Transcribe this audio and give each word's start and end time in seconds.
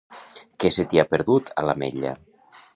Què 0.63 0.71
se 0.77 0.85
t'hi 0.93 1.03
ha 1.03 1.07
perdut, 1.13 1.53
a 1.63 1.69
L'Atmetlla? 1.71 2.19